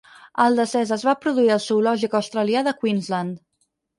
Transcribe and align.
El 0.45 0.55
decés 0.59 0.93
es 0.95 1.03
va 1.07 1.13
produir 1.25 1.51
al 1.57 1.61
zoològic 1.67 2.17
australià 2.21 2.65
de 2.69 2.75
Queensland. 2.81 3.39